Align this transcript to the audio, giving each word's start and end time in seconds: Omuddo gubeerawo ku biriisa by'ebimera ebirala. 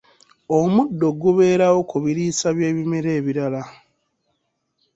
Omuddo 0.59 1.07
gubeerawo 1.21 1.79
ku 1.89 1.97
biriisa 2.03 2.47
by'ebimera 2.57 3.09
ebirala. 3.19 3.61